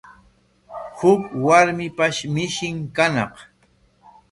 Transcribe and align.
Huk 0.97 1.21
warmipash 1.45 2.19
mishin 2.33 2.75
kañaq. 2.95 3.33